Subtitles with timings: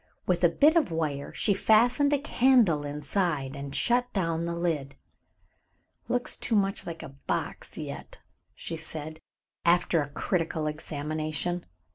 [0.25, 4.95] With a bit of wire she fastened a candle inside and shut down the lid.
[6.07, 8.17] "Looks too much like a box yet,"
[8.55, 9.19] she said,
[9.63, 11.67] after a critical examination.